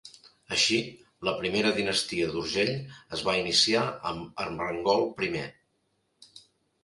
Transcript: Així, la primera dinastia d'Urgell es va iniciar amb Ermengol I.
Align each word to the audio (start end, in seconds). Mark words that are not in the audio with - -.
Així, 0.55 0.77
la 1.27 1.33
primera 1.41 1.73
dinastia 1.79 2.29
d'Urgell 2.31 2.71
es 3.17 3.23
va 3.27 3.35
iniciar 3.41 3.83
amb 4.13 4.41
Ermengol 4.45 5.05
I. 5.29 5.33